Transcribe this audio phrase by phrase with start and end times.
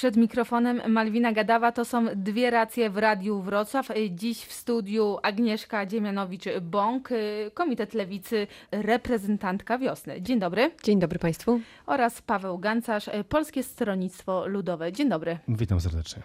[0.00, 1.72] Przed mikrofonem Malwina Gadawa.
[1.72, 3.88] To są dwie racje w Radiu Wrocław.
[4.10, 7.08] Dziś w studiu Agnieszka Dziemianowicz-Bąk,
[7.54, 10.22] Komitet Lewicy, reprezentantka wiosny.
[10.22, 10.70] Dzień dobry.
[10.82, 11.60] Dzień dobry Państwu.
[11.86, 14.92] Oraz Paweł Gancarz, Polskie Stronnictwo Ludowe.
[14.92, 15.38] Dzień dobry.
[15.48, 16.22] Witam serdecznie.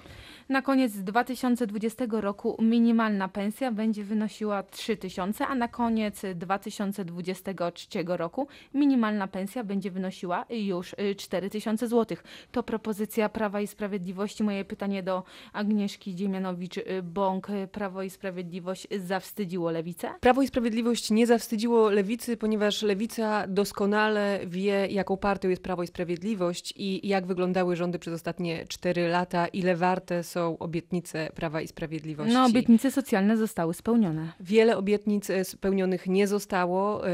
[0.50, 9.28] Na koniec 2020 roku minimalna pensja będzie wynosiła 3000, a na koniec 2023 roku minimalna
[9.28, 12.18] pensja będzie wynosiła już 4000 zł.
[12.52, 14.44] To propozycja Prawa i Sprawiedliwości.
[14.44, 15.24] Moje pytanie do
[15.54, 17.68] Agnieszki Dziemianowicz-Bąk.
[17.72, 20.14] Prawo i Sprawiedliwość zawstydziło lewicę?
[20.20, 25.88] Prawo i Sprawiedliwość nie zawstydziło lewicy, ponieważ lewica doskonale wie, jaką partią jest Prawo i
[25.88, 31.62] Sprawiedliwość i jak wyglądały rządy przez ostatnie 4 lata, ile warte są są obietnice Prawa
[31.62, 32.34] i Sprawiedliwości.
[32.34, 34.34] No, obietnice socjalne zostały spełnione.
[34.40, 37.08] Wiele obietnic e, spełnionych nie zostało.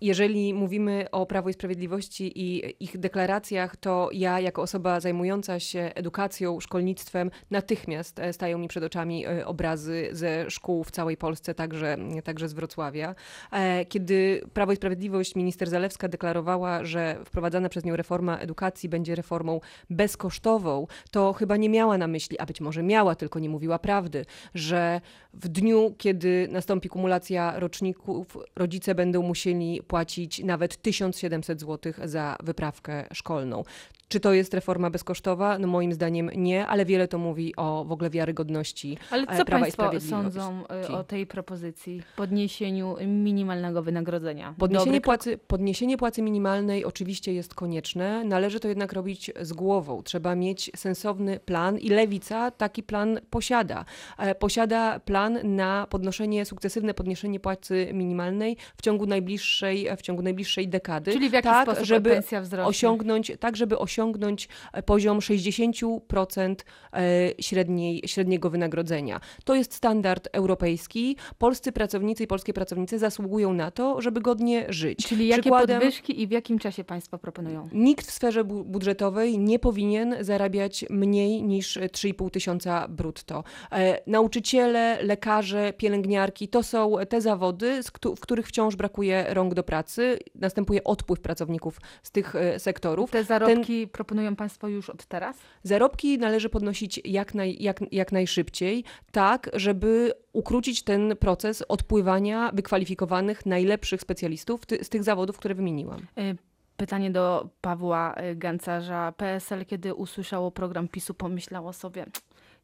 [0.00, 5.90] Jeżeli mówimy o Prawo i Sprawiedliwości i ich deklaracjach, to ja, jako osoba zajmująca się
[5.94, 11.54] edukacją, szkolnictwem, natychmiast e, stają mi przed oczami e, obrazy ze szkół w całej Polsce,
[11.54, 13.14] także, także z Wrocławia.
[13.52, 19.14] E, kiedy Prawo i Sprawiedliwość, minister Zalewska deklarowała, że wprowadzana przez nią reforma edukacji będzie
[19.14, 23.78] reformą bezkosztową, to chyba nie miała na myśli, a być może miała, tylko nie mówiła
[23.78, 25.00] prawdy, że
[25.34, 33.04] w dniu, kiedy nastąpi kumulacja roczników, rodzice będą musieli płacić nawet 1700 zł za wyprawkę
[33.12, 33.64] szkolną.
[34.08, 35.58] Czy to jest reforma bezkosztowa?
[35.58, 39.44] No moim zdaniem nie, ale wiele to mówi o w ogóle wiarygodności Ale e, co
[39.44, 44.54] Prawa Państwo sądzą e, o tej propozycji podniesieniu minimalnego wynagrodzenia?
[44.58, 50.02] Podniesienie płacy, podniesienie płacy minimalnej oczywiście jest konieczne, należy to jednak robić z głową.
[50.02, 53.84] Trzeba mieć sensowny plan i Lewica taki plan posiada.
[54.18, 60.68] E, posiada plan na podnoszenie, sukcesywne podniesienie płacy minimalnej w ciągu najbliższej, w ciągu najbliższej
[60.68, 61.12] dekady.
[61.12, 62.68] Czyli w jaki tak, sposób żeby pensja wzrośnie?
[62.68, 66.54] osiągnąć, tak żeby osiągnąć e, poziom 60%
[66.92, 69.20] e, średniej, średniego wynagrodzenia.
[69.44, 71.16] To jest standard europejski.
[71.38, 75.06] Polscy pracownicy i polskie pracownice zasługują na to, żeby godnie żyć.
[75.06, 77.68] Czyli jakie Przykładem, podwyżki i w jakim czasie Państwo proponują?
[77.72, 83.44] Nikt w sferze bu budżetowej nie powinien zarabiać mniej niż 3,5 tysiąca brutto.
[83.72, 87.80] E, nauczyciele, lekarze, pielęgniarki to są te zawody,
[88.16, 90.18] w których wciąż brakuje rąk do pracy.
[90.34, 93.10] Następuje odpływ pracowników z tych e, sektorów.
[93.10, 95.36] Te zarobki Ten, proponują Państwo już od teraz?
[95.62, 103.46] Zarobki należy podnosić jak, naj, jak, jak najszybciej, tak, żeby ukrócić ten proces odpływania wykwalifikowanych,
[103.46, 106.00] najlepszych specjalistów ty, z tych zawodów, które wymieniłam.
[106.18, 106.36] Y,
[106.76, 109.12] pytanie do Pawła y, Gancarza.
[109.12, 112.06] PSL, kiedy usłyszało program PiSu, pomyślało sobie,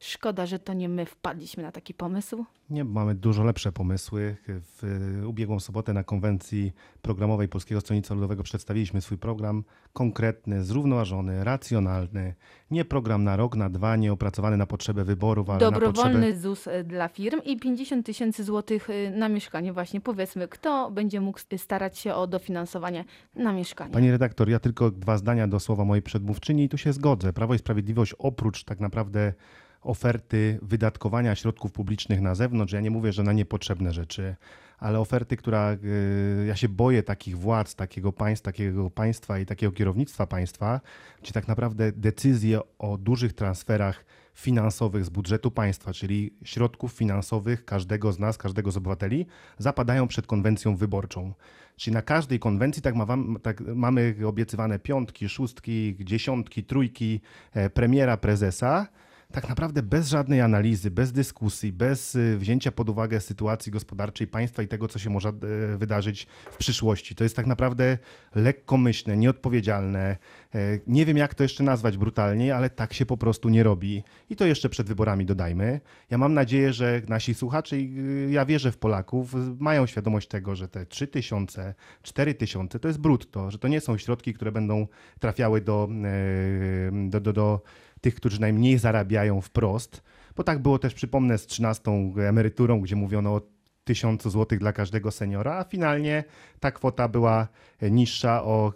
[0.03, 2.45] Szkoda, że to nie my wpadliśmy na taki pomysł.
[2.69, 4.37] Nie, mamy dużo lepsze pomysły.
[4.47, 9.63] W ubiegłą sobotę na konwencji programowej Polskiego Stronnictwa Ludowego przedstawiliśmy swój program
[9.93, 12.33] konkretny, zrównoważony, racjonalny.
[12.71, 16.39] Nie program na rok, na dwa, nie opracowany na potrzebę wyborów, ale Dobrowolny na potrzebę...
[16.41, 19.73] ZUS e, dla firm i 50 tysięcy złotych e, na mieszkanie.
[19.73, 23.93] Właśnie powiedzmy, kto będzie mógł starać się o dofinansowanie na mieszkanie?
[23.93, 27.33] Pani redaktor, ja tylko dwa zdania do słowa mojej przedmówczyni i tu się zgodzę.
[27.33, 29.33] Prawo i Sprawiedliwość oprócz tak naprawdę
[29.81, 32.73] oferty wydatkowania środków publicznych na zewnątrz.
[32.73, 34.35] Ja nie mówię, że na niepotrzebne rzeczy,
[34.77, 39.71] ale oferty, która y, ja się boję takich władz, takiego państwa, takiego państwa i takiego
[39.71, 40.81] kierownictwa państwa,
[41.21, 48.11] gdzie tak naprawdę decyzje o dużych transferach finansowych z budżetu państwa, czyli środków finansowych każdego
[48.11, 49.25] z nas, każdego z obywateli,
[49.57, 51.33] zapadają przed konwencją wyborczą.
[51.75, 53.05] Czyli na każdej konwencji tak, ma,
[53.41, 57.21] tak mamy obiecywane piątki, szóstki, dziesiątki, trójki
[57.53, 58.87] e, premiera, prezesa
[59.31, 64.63] tak naprawdę bez żadnej analizy, bez dyskusji, bez y, wzięcia pod uwagę sytuacji gospodarczej państwa
[64.63, 67.15] i tego, co się może e, wydarzyć w przyszłości.
[67.15, 67.97] To jest tak naprawdę
[68.35, 70.17] lekkomyślne, nieodpowiedzialne.
[70.55, 74.03] E, nie wiem, jak to jeszcze nazwać brutalnie, ale tak się po prostu nie robi.
[74.29, 75.81] I to jeszcze przed wyborami dodajmy.
[76.09, 80.67] Ja mam nadzieję, że nasi słuchacze, y, ja wierzę w Polaków, mają świadomość tego, że
[80.67, 84.87] te 3 tysiące, 4 tysiące to jest brutto, że to nie są środki, które będą
[85.19, 87.61] trafiały do, e, do, do, do
[88.01, 90.03] tych, którzy najmniej zarabiają wprost,
[90.35, 91.91] bo tak było też, przypomnę, z 13
[92.27, 93.41] emeryturą, gdzie mówiono o
[93.83, 96.23] 1000 zł dla każdego seniora, a finalnie
[96.59, 97.47] ta kwota była
[97.81, 98.73] niższa o,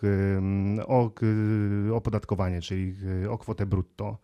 [0.88, 1.12] o
[1.94, 2.96] opodatkowanie, czyli
[3.30, 4.18] o kwotę brutto.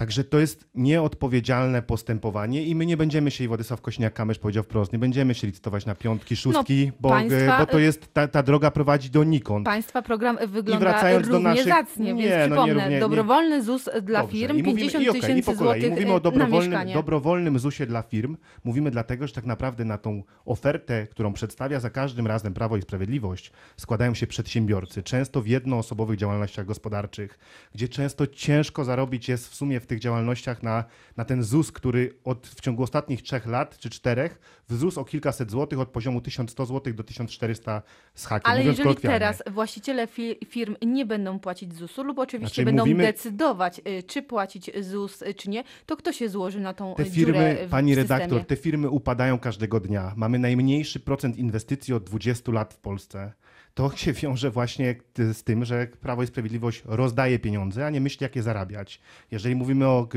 [0.00, 4.92] Także to jest nieodpowiedzialne postępowanie i my nie będziemy się, i Władysław Kośniak-Kamysz powiedział wprost,
[4.92, 8.42] nie będziemy się licytować na piątki, szóstki, No, bo, państwa- bo to jest, ta, ta
[8.42, 9.64] droga prowadzi donikąd.
[9.66, 13.00] Państwa program wygląda wracając do równie naszych- zacnie, Nie, więc no przypomnę, równie- nie.
[13.00, 14.36] dobrowolny ZUS dla Dobrze.
[14.36, 17.86] firm, I mówimy- 50 i okej, i tysięcy złotych Mówimy o na dobrowolnym, dobrowolnym ZUS-ie
[17.86, 18.36] dla firm.
[18.64, 22.82] Mówimy dlatego, że tak naprawdę na tą ofertę, którą przedstawia za każdym razem Prawo i
[22.82, 27.38] Sprawiedliwość, składają się przedsiębiorcy, często w jednoosobowych działalnościach gospodarczych,
[27.74, 30.84] gdzie często ciężko zarobić jest w sumie w tych działalnościach na,
[31.16, 35.50] na ten ZUS, który od, w ciągu ostatnich trzech lat czy czterech wzrósł o kilkaset
[35.50, 37.82] złotych od poziomu 1100 złotych do 1400
[38.14, 38.50] z hakiem.
[38.52, 42.82] Ale mówiąc jeżeli teraz właściciele fi- firm nie będą płacić ZUS-u lub oczywiście Znaczy, będą
[42.82, 46.94] mówimy- decydować, y, czy płacić ZUS, y, czy nie, to kto się złoży na tą
[46.94, 50.12] Te firmy, pani redaktor, te firmy upadają każdego dnia.
[50.16, 53.32] Mamy najmniejszy procent inwestycji od 20 lat w Polsce.
[53.74, 58.00] To się wiąże właśnie t- z tym, że Prawo i Sprawiedliwość rozdaje pieniądze, a nie
[58.00, 59.00] myśli, jak je zarabiać.
[59.30, 60.08] Jeżeli mówimy o,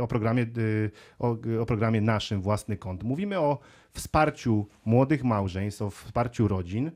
[0.00, 0.46] o, programie,
[1.18, 3.58] o, o programie naszym, własny kąt, mówimy o
[3.92, 6.92] wsparciu młodych małżeństw, o wsparciu rodzin, e,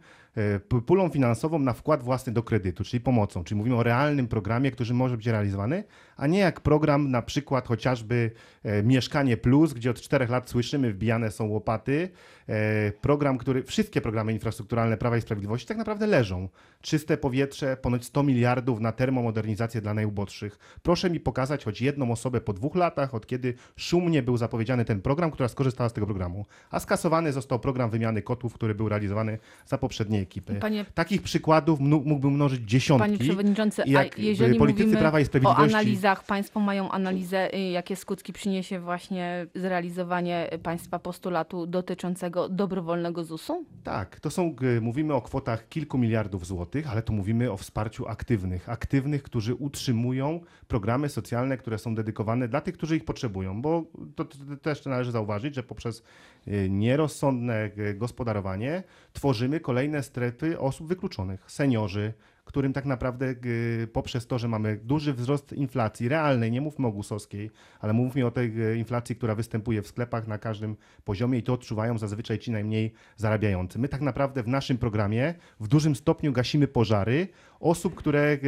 [0.86, 3.44] pulą finansową na wkład własny do kredytu, czyli pomocą.
[3.44, 5.84] Czyli mówimy o realnym programie, który może być realizowany,
[6.16, 8.30] a nie jak program na przykład chociażby
[8.62, 12.08] e, Mieszkanie Plus, gdzie od czterech lat słyszymy, wbijane są łopaty.
[12.48, 16.48] E, program, który, wszystkie programy infrastrukturalne Prawa i Sprawiedliwości tak naprawdę leżą.
[16.80, 20.58] Czyste powietrze, ponoć 100 miliardów na termomodernizację dla najuboższych.
[20.82, 25.02] Proszę mi pokazać choć jedną osobę po dwóch latach, od kiedy szumnie był zapowiedziany ten
[25.02, 26.46] program, która skorzystała z tego programu.
[26.70, 30.54] A skasowany został program wymiany kotłów, który był realizowany za poprzedniej ekipy.
[30.54, 33.08] Panie, Takich przykładów mógłbym mnożyć dziesiątki.
[33.08, 37.54] panie przewodniczący, jak a jeżeli politycy mówimy Prawa i o Sprawiedliwości analizach, państwo mają analizę,
[37.54, 43.64] y, jakie skutki przyniesie właśnie zrealizowanie państwa postulatu dotyczącego dobrowolnego ZUS-u?
[43.82, 48.68] Tak, to są, mówimy o kwotach kilku miliardów złotych, ale tu mówimy o wsparciu aktywnych.
[48.68, 53.84] Aktywnych, którzy utrzymują programy socjalne, które są dedykowane dla tych, którzy ich potrzebują, bo
[54.16, 56.02] to, to, to też należy zauważyć, że poprzez
[56.48, 58.82] y, nierozsądne y, gospodarowanie
[59.12, 61.44] tworzymy kolejne strefy osób wykluczonych.
[61.50, 62.12] Seniorzy,
[62.44, 66.92] którym tak naprawdę y, poprzez to, że mamy duży wzrost inflacji realnej, nie mówmy o
[66.92, 67.50] gusowskiej,
[67.80, 71.52] ale mówmy o tej y, inflacji, która występuje w sklepach na każdym poziomie i to
[71.52, 73.78] odczuwają zazwyczaj ci najmniej zarabiający.
[73.78, 77.28] My tak naprawdę w naszym programie w dużym stopniu gasimy pożary
[77.60, 78.38] osób, które,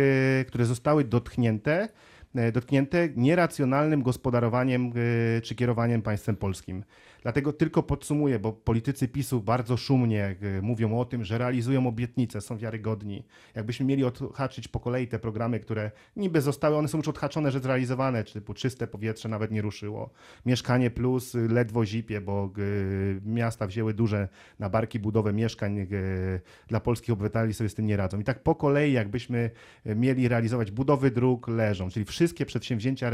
[0.40, 1.88] y, które zostały dotknięte
[2.52, 4.92] dotknięte nieracjonalnym gospodarowaniem
[5.42, 6.84] czy kierowaniem państwem polskim.
[7.26, 12.40] Dlatego tylko podsumuję, bo politycy PiSu bardzo szumnie e, mówią o tym, że realizują obietnice,
[12.40, 13.25] są wiarygodni.
[13.55, 17.61] Jakbyśmy mieli odhaczyć po kolei te programy, które niby zostały, one są już odhaczone, że
[17.61, 20.11] zrealizowane, typu czyste powietrze nawet nie ruszyło.
[20.46, 24.28] Mieszkanie plus y, ledwo zipie, bo y, miasta wzięły duże
[24.58, 25.87] na barki budowę mieszkań
[26.69, 28.20] dla polskich obywateli sobie z tym nie radzą.
[28.20, 29.50] I tak po kolei, jakbyśmy
[29.84, 33.11] mieli realizować budowy dróg, leżą, czyli wszystkie przedsięwzięcia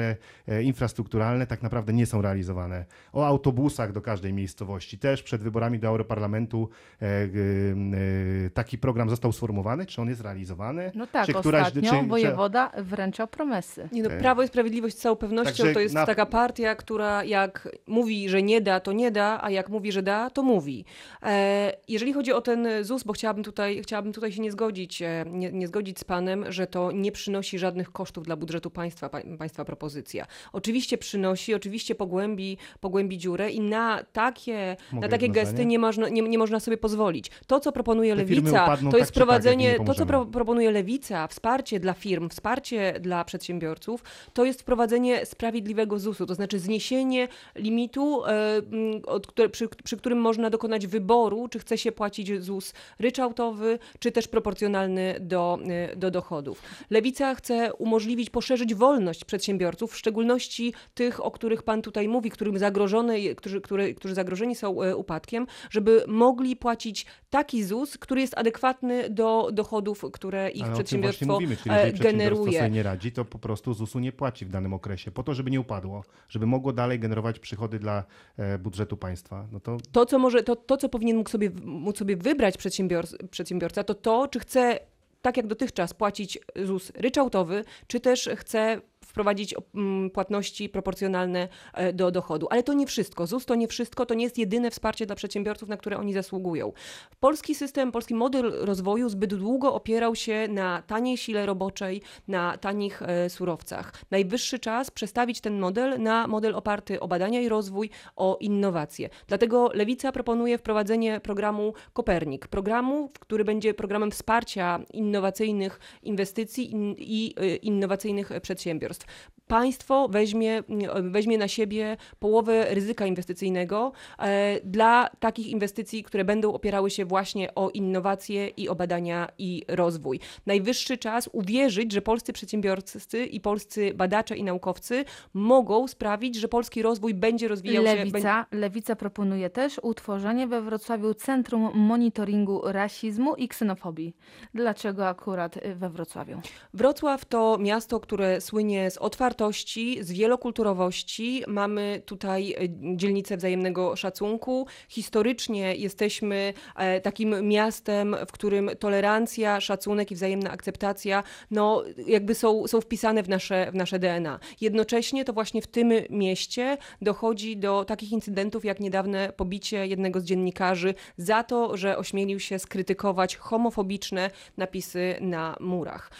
[0.49, 2.85] e, infrastrukturalne tak naprawdę nie są realizowane.
[3.12, 4.99] O autobusach do każdej miejscowości.
[4.99, 6.69] Też przed wyborami do Europarlamentu
[7.02, 9.87] e, y, taki program został sformułowany.
[9.87, 10.93] Czy on jest realizowany?
[10.94, 13.88] No tak, Czy któraś- ostatnio czy- czy- wojewoda wręczał promesy.
[13.93, 14.20] Nie no, Okej.
[14.20, 18.28] Prawo i Sprawiedliwość z całą pewnością Także to jest na- taka partia, która jak mówi,
[18.28, 20.84] że nie da, to nie da, a jak mówi, że da, to mówi.
[21.22, 25.25] E, jeżeli chodzi o ten ZUS, bo chciałabym tutaj, chciałabym tutaj się nie zgodzić, e,
[25.31, 29.20] nie, nie zgodzić z panem, że to nie przynosi żadnych kosztów dla budżetu państwa, pa,
[29.38, 30.26] państwa propozycja.
[30.52, 36.08] Oczywiście przynosi, oczywiście pogłębi, pogłębi dziurę i na takie, Mogę na takie gesty nie można,
[36.08, 37.30] nie, nie można sobie pozwolić.
[37.46, 41.26] To, co proponuje Te Lewica, to tak jest tak, nie to, co pro, proponuje Lewica,
[41.26, 44.02] wsparcie dla firm, wsparcie dla przedsiębiorców,
[44.32, 50.18] to jest wprowadzenie sprawiedliwego ZUS-u, to znaczy zniesienie limitu, mm, od, które, przy, przy którym
[50.18, 56.10] można dokonać wyboru, czy chce się płacić ZUS ryczałtowy, czy też proporcjonalny do, e, do
[56.10, 56.62] dochodów.
[56.90, 62.58] Lewica chce umożliwić, poszerzyć wolność przedsiębiorców, w szczególności tych, o których pan tutaj mówi, którym
[62.58, 68.38] zagrożone, którzy, które, którzy zagrożeni są e, upadkiem, żeby mogli płacić taki ZUS, który jest
[68.38, 72.58] adekwatny do dochodów, które ich Ale przedsiębiorstwo mówimy, czyli e, jeżeli przedsiębiorstwo generuje.
[72.58, 75.50] sobie nie radzi, to po prostu ZUS-u nie płaci w danym okresie, po to, żeby
[75.50, 78.04] nie upadło, żeby mogło dalej generować przychody dla
[78.36, 79.46] e, budżetu państwa.
[79.52, 83.28] No to To, co może, to, to, co powinien mógł sobie, móc sobie wybrać przedsiębior-
[83.30, 84.78] przedsiębiorca, to to, czy chce
[85.22, 88.80] tak jak dotychczas płacić ZUS ryczałtowy, czy też chce
[89.12, 92.47] wprowadzić mm, płatności proporcjonalne e, do dochodu.
[92.50, 93.26] Ale to nie wszystko.
[93.26, 96.73] ZUS to nie wszystko, to nie jest jedyne wsparcie dla przedsiębiorców, na które oni zasługują.
[97.21, 103.02] Polski system, polski model rozwoju zbyt długo opierał się na taniej sile roboczej, na tanich
[103.02, 103.92] e, surowcach.
[104.11, 109.09] Najwyższy czas przestawić ten model na model oparty o badania i rozwój, o innowacje.
[109.26, 117.35] Dlatego Lewica proponuje wprowadzenie programu Kopernik, programu, który będzie programem wsparcia innowacyjnych inwestycji in, i
[117.37, 119.01] e, innowacyjnych przedsiębiorstw.
[119.47, 120.62] Państw państwo weźmie,
[121.02, 127.54] weźmie na siebie połowę ryzyka inwestycyjnego e, dla takich inwestycji, które będą opierały się właśnie
[127.54, 130.21] o innowacje i o badania i rozwój.
[130.47, 135.04] Najwyższy czas uwierzyć, że polscy przedsiębiorcy i polscy badacze i naukowcy
[135.35, 138.59] mogą sprawić, że polski rozwój będzie rozwijał Lewica, się.
[138.59, 144.14] Lewica proponuje też utworzenie we Wrocławiu Centrum Monitoringu Rasizmu i Ksenofobii.
[144.54, 146.40] Dlaczego akurat we Wrocławiu?
[146.75, 151.44] Wrocław to miasto, które słynie z otwartości z wielokulturowości.
[151.46, 152.56] Mamy tutaj e,
[152.96, 154.66] dzielnicę wzajemnego szacunku.
[154.88, 162.66] Historycznie jesteśmy e, takim miastem, w którym tolerancja, szacunek i wzajemna akceptacja no, jakby są,
[162.66, 164.38] są wpisane w nasze, w nasze DNA.
[164.61, 170.25] Jednocześnie to właśnie w tym mieście dochodzi do takich incydentów, jak niedawne pobicie jednego z
[170.25, 176.11] dziennikarzy za to, że ośmielił się skrytykować homofobiczne napisy na murach.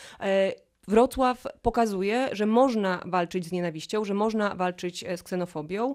[0.93, 5.95] E, Wrocław pokazuje, że można walczyć z nienawiścią, że można walczyć e, z ksenofobią.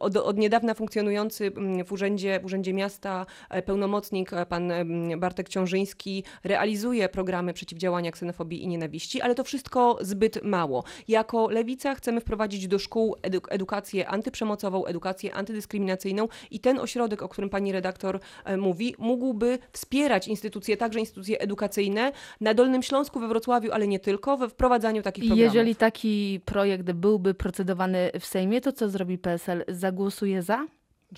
[0.00, 4.72] Od, od, niedawna funkcjonujący mm, w urzędzie, w urzędzie Miasta e, pełnomocnik, e, pan
[5.18, 10.84] Bartek Ciążyński, realizuje programy przeciwdziałania ksenofobii i nienawiści, ale to wszystko zbyt mało.
[11.08, 17.28] Jako Lewica chcemy wprowadzić do szkół eduk edukację antyprzemocową, edukację antydyskryminacyjną i ten ośrodek, o
[17.28, 23.28] którym pani redaktor e, mówi, mógłby wspierać instytucje, także instytucje edukacyjne na Dolnym Śląsku, we
[23.28, 25.54] Wrocławiu, ale nie tylko, we wprowadzaniu takich programów.
[25.54, 29.31] Jeżeli taki projekt byłby procedowany w Sejmie, to co zrobi PSL?
[29.68, 30.66] Zagłosuje za?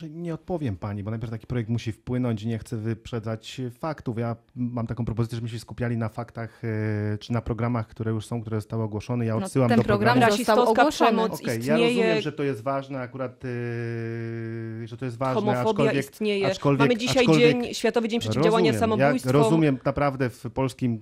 [0.00, 4.18] Że nie odpowiem pani, bo najpierw taki projekt musi wpłynąć i nie chcę wyprzedzać faktów.
[4.18, 8.26] Ja mam taką propozycję, żebyśmy się skupiali na faktach e, czy na programach, które już
[8.26, 9.26] są, które zostały ogłoszone.
[9.26, 10.36] Ja no, odsyłam ten do program programu.
[10.36, 11.22] został ogłoszony.
[11.22, 16.04] Okay, ja rozumiem, że to jest ważne akurat, yy, że to jest ważne, Homofobia aczkolwiek,
[16.12, 16.46] istnieje.
[16.46, 19.34] Aczkolwiek, Mamy dzisiaj dzień, Światowy Dzień Przeciwdziałania rozumiem, Samobójstwom.
[19.34, 21.00] Ja rozumiem, naprawdę w polskim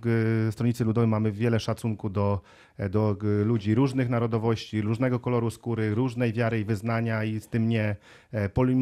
[0.48, 2.40] y, Stronnicy Ludowej mamy wiele szacunku do,
[2.90, 7.96] do ludzi różnych narodowości, różnego koloru skóry, różnej wiary i wyznania i z tym nie
[8.32, 8.81] e, polimo,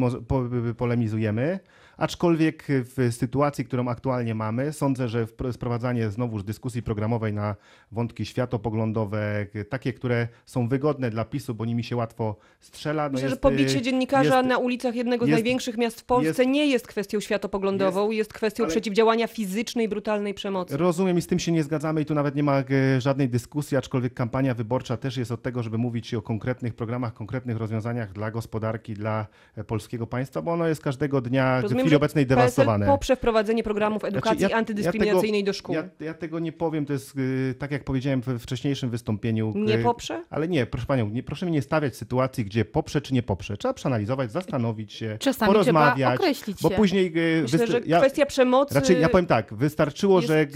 [0.77, 1.59] polemizujemy.
[1.97, 7.55] Aczkolwiek w sytuacji, którą aktualnie mamy, sądzę, że sprowadzanie znowuż dyskusji programowej na
[7.91, 13.03] wątki światopoglądowe, takie, które są wygodne dla PiSu, bo nimi się łatwo strzela.
[13.03, 16.01] No Myślę, jest, że pobicie y, dziennikarza jest, na ulicach jednego z jest, największych miast
[16.01, 20.77] w Polsce nie jest kwestią światopoglądową, jest, kwestią przeciwdziałania fizycznej, brutalnej przemocy.
[20.77, 23.77] Rozumiem i z tym się nie zgadzamy i tu nawet nie ma e, żadnej dyskusji,
[23.77, 28.31] aczkolwiek kampania wyborcza też jest od tego, żeby mówić o konkretnych programach, konkretnych rozwiązaniach dla
[28.31, 29.27] gospodarki, dla
[29.57, 32.85] e, polskiego państwa, bo ono jest każdego dnia Rozumiem, chwili obecnej dewastowane.
[32.85, 35.75] poprze wprowadzenie programów znaczy, edukacji znaczy, ja, antydyskryminacyjnej ja tego, do szkół.
[35.75, 39.53] Ja, ja, tego nie powiem, to jest y, tak jak powiedziałem we wcześniejszym wystąpieniu.
[39.55, 40.23] Nie y, poprze?
[40.29, 43.23] Ale nie, proszę panią, nie, proszę mnie nie stawiać w sytuacji, gdzie poprze czy nie
[43.23, 43.57] poprze.
[43.57, 46.19] Trzeba przeanalizować, zastanowić się, Czasami porozmawiać.
[46.19, 46.75] określić bo się.
[46.75, 47.13] później...
[47.17, 50.47] Y, Myślę, że ja, kwestia przemocy Raczej ja powiem tak, wystarczyło, że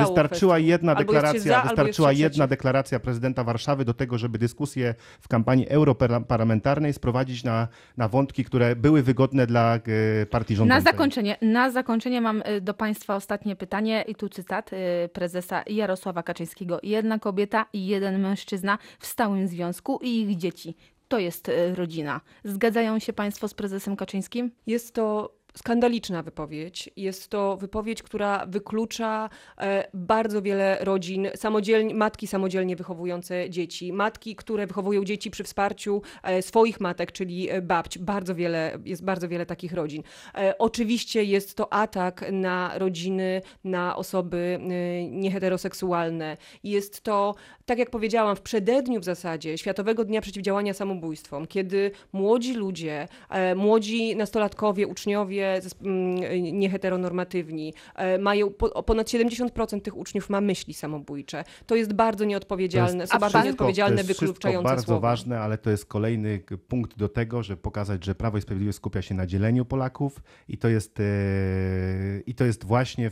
[0.00, 5.68] wystarczyła jedna deklaracja, za, wystarczyła jedna deklaracja prezydenta Warszawy do tego, żeby dyskusję w kampanii
[5.68, 9.78] europarlamentarnej sprowadzić na, na wątki, które były wygodne dla
[10.30, 10.84] partii rządzącej.
[10.84, 14.76] Na zakończenie, na zakończenie mam y, do Państwa ostatnie pytanie i tu cytat y,
[15.08, 16.80] prezesa Jarosława Kaczyńskiego.
[16.82, 20.76] Jedna kobieta i jeden mężczyzna w stałym związku i ich dzieci.
[21.08, 22.20] To jest rodzina.
[22.44, 24.50] Zgadzają się Państwo z prezesem Kaczyńskim?
[24.66, 26.90] Jest to skandaliczna wypowiedź.
[26.96, 34.36] Jest to wypowiedź, która wyklucza e, bardzo wiele rodzin, samodzielnie, matki samodzielnie wychowujące dzieci, matki,
[34.36, 37.98] które wychowują dzieci przy wsparciu e, swoich matek, czyli e, babć.
[37.98, 40.02] Bardzo wiele, jest bardzo wiele takich rodzin.
[40.58, 44.58] Oczywiście jest to atak na rodziny, na osoby
[45.10, 46.36] nieheteroseksualne.
[46.64, 47.34] Jest to,
[47.66, 53.08] tak jak powiedziałam, w przededniu w zasadzie Światowego Dnia Przeciwdziałania Samobójstwom, kiedy młodzi ludzie,
[53.56, 58.50] młodzi nastolatkowie, uczniowie, ludzie mm, nieheteronormatywni e, mają,
[58.86, 61.44] ponad 70% tych uczniów ma myśli samobójcze.
[61.66, 65.00] To jest bardzo nieodpowiedzialne, jest, są bardzo nieodpowiedzialne, to jest wykluczające bardzo słowa.
[65.00, 69.02] ważne, ale to jest kolejny punkt do tego, żeby pokazać, że Prawo i Sprawiedliwość skupia
[69.02, 71.04] się na dzieleniu Polaków i to jest, e,
[72.26, 73.10] i to jest właśnie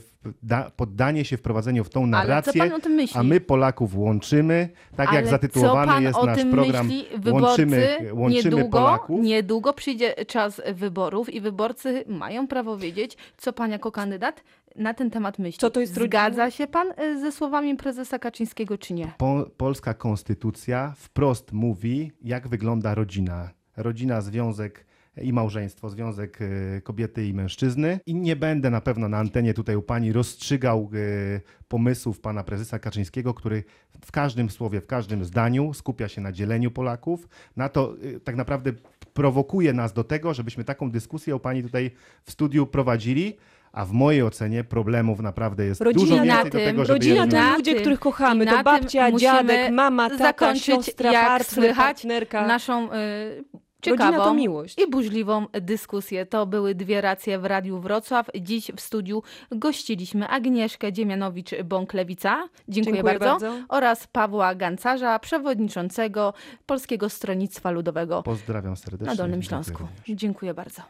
[0.76, 2.70] poddanie się wprowadzeniu w tą narrację,
[3.14, 6.90] a my Polaków łączymy, tak ale jak zatytułowany jest nasz program
[7.30, 9.20] Łączymy, łączymy niedługo, Polaków.
[9.22, 14.42] Niedługo przyjdzie czas wyborów i wyborcy mają prawo wiedzieć, co pan jako kandydat
[14.76, 15.58] na ten temat myśli.
[15.60, 19.12] Co to jest Zgadza się pan y, ze słowami prezesa Kaczyńskiego, czy nie?
[19.18, 23.50] Po, polska konstytucja wprost mówi, jak wygląda rodzina.
[23.76, 24.86] Rodzina, związek
[25.22, 28.00] i małżeństwo, związek y, kobiety i mężczyzny.
[28.06, 32.78] I nie będę na pewno na antenie tutaj u pani rozstrzygał y, pomysłów pana prezesa
[32.78, 33.64] Kaczyńskiego, który
[34.04, 37.28] w każdym słowie, w każdym zdaniu skupia się na dzieleniu Polaków.
[37.56, 38.72] Na to tak naprawdę
[39.14, 41.90] prowokuje nas do tego, żebyśmy taką dyskusję u pani tutaj
[42.24, 43.36] w studiu prowadzili
[43.72, 46.98] a w mojej ocenie problemów naprawdę jest Rodzina dużo na więcej do tym- tego, żeby
[46.98, 48.46] Rodzina to na ludzie, tym- których kochamy.
[48.46, 52.46] To babcia, dziadek, mama, tata, zakończyć, siostra, jak partner, słychać, partnerka.
[52.46, 53.44] naszą y,
[53.82, 54.78] ciekawą miłość.
[54.78, 56.26] i burzliwą dyskusję.
[56.26, 58.26] To były dwie racje w Radiu Wrocław.
[58.40, 62.34] Dziś w studiu gościliśmy Agnieszkę Dziemianowicz-Bąklewica.
[62.68, 63.24] Dziękuję, Dziękuję bardzo.
[63.48, 63.64] bardzo.
[63.68, 66.34] Oraz Pawła Gancarza, przewodniczącego
[66.66, 69.06] Polskiego Stronnictwa Ludowego Pozdrawiam serdecznie.
[69.06, 69.82] na Dolnym Dziękuję Śląsku.
[69.82, 70.18] również.
[70.20, 70.82] Dziękuję bardzo.